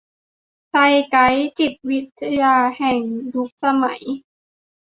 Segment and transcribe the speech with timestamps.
[0.69, 2.07] ไซท์ไกสท์- จิตวิญ
[2.41, 2.97] ญาณแห่ง
[3.33, 4.01] ยุคสมัย